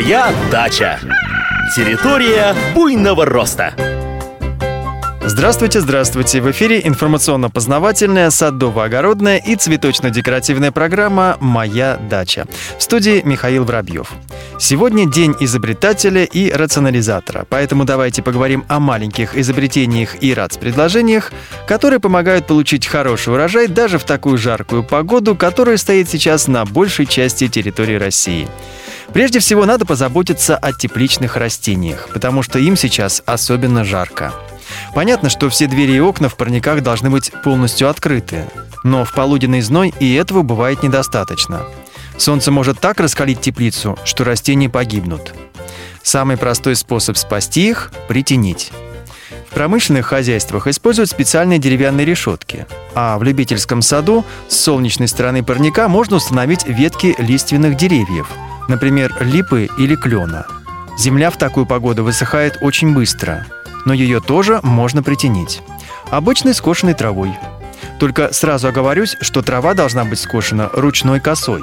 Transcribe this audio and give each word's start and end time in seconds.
Моя 0.00 0.32
дача. 0.50 0.98
Территория 1.76 2.54
буйного 2.74 3.26
роста. 3.26 3.74
Здравствуйте, 5.22 5.82
здравствуйте! 5.82 6.40
В 6.40 6.50
эфире 6.52 6.80
информационно-познавательная, 6.82 8.30
садово-огородная 8.30 9.36
и 9.36 9.56
цветочно-декоративная 9.56 10.72
программа 10.72 11.36
«Моя 11.40 11.98
дача». 12.08 12.46
В 12.78 12.82
студии 12.82 13.20
Михаил 13.26 13.64
Воробьев. 13.64 14.12
Сегодня 14.58 15.06
день 15.06 15.34
изобретателя 15.38 16.24
и 16.24 16.50
рационализатора, 16.50 17.44
поэтому 17.46 17.84
давайте 17.84 18.22
поговорим 18.22 18.64
о 18.68 18.80
маленьких 18.80 19.36
изобретениях 19.36 20.22
и 20.22 20.32
РАЦ-предложениях, 20.32 21.30
которые 21.66 22.00
помогают 22.00 22.46
получить 22.46 22.86
хороший 22.86 23.34
урожай 23.34 23.68
даже 23.68 23.98
в 23.98 24.04
такую 24.04 24.38
жаркую 24.38 24.82
погоду, 24.82 25.36
которая 25.36 25.76
стоит 25.76 26.08
сейчас 26.08 26.48
на 26.48 26.64
большей 26.64 27.04
части 27.04 27.48
территории 27.48 27.96
России. 27.96 28.48
Прежде 29.12 29.40
всего, 29.40 29.64
надо 29.66 29.84
позаботиться 29.84 30.56
о 30.56 30.72
тепличных 30.72 31.36
растениях, 31.36 32.08
потому 32.12 32.42
что 32.42 32.58
им 32.58 32.76
сейчас 32.76 33.22
особенно 33.26 33.84
жарко. 33.84 34.32
Понятно, 34.94 35.28
что 35.30 35.48
все 35.48 35.66
двери 35.66 35.92
и 35.92 36.00
окна 36.00 36.28
в 36.28 36.36
парниках 36.36 36.82
должны 36.82 37.10
быть 37.10 37.32
полностью 37.44 37.88
открыты. 37.88 38.44
Но 38.84 39.04
в 39.04 39.12
полуденный 39.12 39.60
зной 39.60 39.92
и 39.98 40.14
этого 40.14 40.42
бывает 40.42 40.82
недостаточно. 40.82 41.62
Солнце 42.16 42.50
может 42.50 42.78
так 42.80 43.00
раскалить 43.00 43.40
теплицу, 43.40 43.98
что 44.04 44.24
растения 44.24 44.68
погибнут. 44.68 45.34
Самый 46.02 46.36
простой 46.36 46.76
способ 46.76 47.16
спасти 47.16 47.68
их– 47.68 47.92
притенить. 48.08 48.70
В 49.50 49.54
промышленных 49.54 50.06
хозяйствах 50.06 50.68
используют 50.68 51.10
специальные 51.10 51.58
деревянные 51.58 52.06
решетки, 52.06 52.66
а 52.94 53.18
в 53.18 53.24
любительском 53.24 53.82
саду 53.82 54.24
с 54.48 54.56
солнечной 54.56 55.08
стороны 55.08 55.42
парника 55.42 55.88
можно 55.88 56.16
установить 56.16 56.66
ветки 56.66 57.16
лиственных 57.18 57.76
деревьев, 57.76 58.28
например, 58.70 59.14
липы 59.20 59.68
или 59.76 59.94
клена. 59.96 60.46
Земля 60.98 61.30
в 61.30 61.36
такую 61.36 61.66
погоду 61.66 62.04
высыхает 62.04 62.56
очень 62.62 62.94
быстро– 62.94 63.46
но 63.84 63.92
ее 63.92 64.20
тоже 64.20 64.60
можно 64.62 65.02
притенить. 65.02 65.62
Обычной 66.10 66.54
скошенной 66.54 66.94
травой. 66.94 67.32
Только 67.98 68.32
сразу 68.32 68.68
оговорюсь, 68.68 69.16
что 69.20 69.42
трава 69.42 69.74
должна 69.74 70.04
быть 70.04 70.18
скошена 70.18 70.70
ручной 70.72 71.20
косой. 71.20 71.62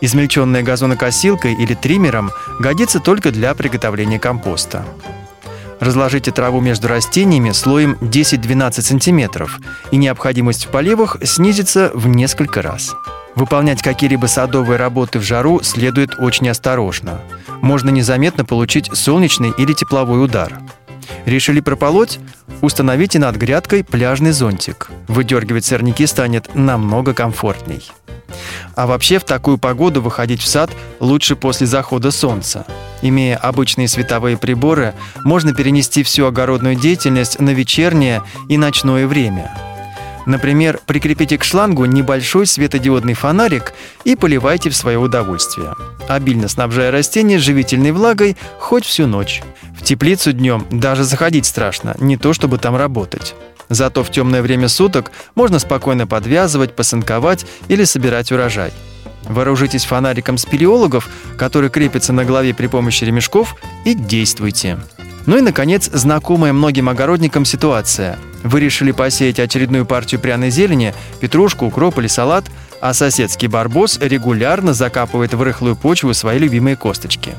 Измельченная 0.00 0.62
газонокосилкой 0.62 1.54
или 1.54 1.74
триммером 1.74 2.30
годится 2.60 3.00
только 3.00 3.30
для 3.30 3.54
приготовления 3.54 4.18
компоста. 4.18 4.84
Разложите 5.80 6.30
траву 6.30 6.60
между 6.60 6.88
растениями 6.88 7.50
слоем 7.50 7.96
10-12 8.00 8.80
см, 8.80 9.48
и 9.90 9.96
необходимость 9.96 10.66
в 10.66 10.68
поливах 10.68 11.16
снизится 11.24 11.90
в 11.94 12.06
несколько 12.06 12.62
раз. 12.62 12.94
Выполнять 13.36 13.82
какие-либо 13.82 14.26
садовые 14.26 14.76
работы 14.76 15.18
в 15.18 15.22
жару 15.22 15.60
следует 15.62 16.18
очень 16.18 16.48
осторожно. 16.48 17.20
Можно 17.62 17.90
незаметно 17.90 18.44
получить 18.44 18.90
солнечный 18.94 19.52
или 19.56 19.72
тепловой 19.72 20.24
удар– 20.24 20.58
Решили 21.26 21.60
прополоть? 21.60 22.18
Установите 22.60 23.18
над 23.18 23.36
грядкой 23.36 23.84
пляжный 23.84 24.32
зонтик. 24.32 24.90
Выдергивать 25.08 25.64
сорняки 25.64 26.06
станет 26.06 26.54
намного 26.54 27.14
комфортней. 27.14 27.90
А 28.74 28.86
вообще 28.86 29.18
в 29.18 29.24
такую 29.24 29.58
погоду 29.58 30.02
выходить 30.02 30.40
в 30.40 30.46
сад 30.46 30.70
лучше 31.00 31.36
после 31.36 31.66
захода 31.66 32.10
солнца. 32.10 32.66
Имея 33.02 33.36
обычные 33.36 33.88
световые 33.88 34.36
приборы, 34.36 34.94
можно 35.24 35.54
перенести 35.54 36.02
всю 36.02 36.26
огородную 36.26 36.74
деятельность 36.74 37.38
на 37.38 37.50
вечернее 37.50 38.22
и 38.48 38.56
ночное 38.56 39.06
время. 39.06 39.50
Например, 40.26 40.80
прикрепите 40.86 41.38
к 41.38 41.44
шлангу 41.44 41.84
небольшой 41.84 42.46
светодиодный 42.46 43.14
фонарик 43.14 43.74
и 44.04 44.16
поливайте 44.16 44.70
в 44.70 44.76
свое 44.76 44.98
удовольствие, 44.98 45.74
обильно 46.08 46.48
снабжая 46.48 46.90
растения 46.90 47.38
живительной 47.38 47.92
влагой 47.92 48.36
хоть 48.58 48.84
всю 48.84 49.06
ночь 49.06 49.42
теплицу 49.84 50.32
днем 50.32 50.66
даже 50.70 51.04
заходить 51.04 51.46
страшно, 51.46 51.94
не 52.00 52.16
то 52.16 52.32
чтобы 52.32 52.58
там 52.58 52.74
работать. 52.76 53.34
Зато 53.68 54.02
в 54.02 54.10
темное 54.10 54.42
время 54.42 54.68
суток 54.68 55.10
можно 55.34 55.58
спокойно 55.58 56.06
подвязывать, 56.06 56.74
посынковать 56.74 57.46
или 57.68 57.84
собирать 57.84 58.32
урожай. 58.32 58.72
Вооружитесь 59.24 59.84
фонариком 59.84 60.36
спелеологов, 60.36 61.08
который 61.38 61.70
крепится 61.70 62.12
на 62.12 62.24
голове 62.24 62.52
при 62.52 62.66
помощи 62.66 63.04
ремешков, 63.04 63.56
и 63.84 63.94
действуйте. 63.94 64.78
Ну 65.26 65.38
и, 65.38 65.40
наконец, 65.40 65.88
знакомая 65.92 66.52
многим 66.52 66.88
огородникам 66.88 67.44
ситуация. 67.44 68.18
Вы 68.42 68.60
решили 68.60 68.92
посеять 68.92 69.40
очередную 69.40 69.86
партию 69.86 70.20
пряной 70.20 70.50
зелени, 70.50 70.94
петрушку, 71.20 71.66
укроп 71.66 71.98
или 71.98 72.08
салат, 72.08 72.44
а 72.80 72.92
соседский 72.92 73.48
барбос 73.48 73.98
регулярно 74.00 74.74
закапывает 74.74 75.32
в 75.32 75.42
рыхлую 75.42 75.76
почву 75.76 76.12
свои 76.12 76.38
любимые 76.38 76.76
косточки. 76.76 77.32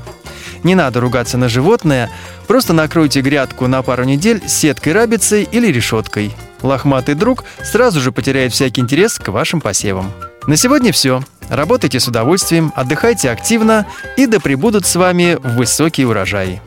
Не 0.64 0.74
надо 0.74 1.00
ругаться 1.00 1.38
на 1.38 1.48
животное, 1.48 2.10
просто 2.48 2.74
накройте 2.74 3.22
грядку 3.22 3.68
на 3.68 3.84
пару 3.84 4.04
недель 4.04 4.42
сеткой 4.48 4.94
рабицей 4.94 5.48
или 5.52 5.68
решеткой. 5.68 6.34
Лохматый 6.64 7.14
друг 7.14 7.44
сразу 7.64 8.00
же 8.00 8.12
потеряет 8.12 8.52
всякий 8.52 8.82
интерес 8.82 9.20
к 9.20 9.28
вашим 9.28 9.62
посевам. 9.62 10.12
На 10.48 10.58
сегодня 10.58 10.92
все. 10.92 11.22
Работайте 11.50 12.00
с 12.00 12.08
удовольствием, 12.08 12.74
отдыхайте 12.76 13.30
активно 13.30 13.86
и 14.18 14.26
да 14.26 14.40
пребудут 14.40 14.88
с 14.88 14.96
вами 14.96 15.38
высокие 15.44 16.08
урожаи. 16.08 16.62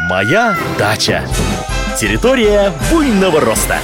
Моя 0.00 0.56
дача. 0.78 1.26
Территория 1.96 2.72
буйного 2.90 3.40
роста. 3.40 3.80